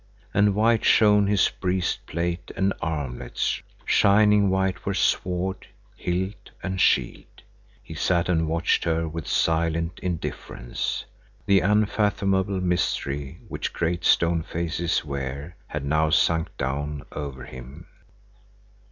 [0.33, 7.43] And white shone his breastplate and armlets, shining white were sword, hilt, and shield.
[7.83, 11.05] He sat and watched her with silent indifference.
[11.45, 17.85] The unfathomable mystery which great stone faces wear had now sunk down over him.